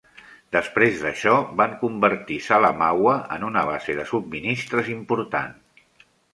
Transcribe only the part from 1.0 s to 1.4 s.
d'això